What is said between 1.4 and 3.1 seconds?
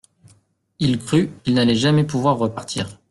qu’il n’allait jamais pouvoir repartir.